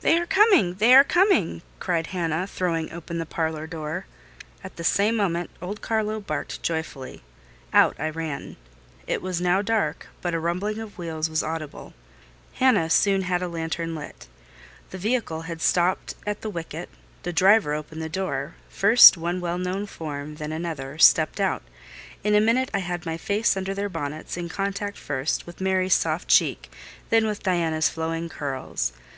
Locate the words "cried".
1.78-2.08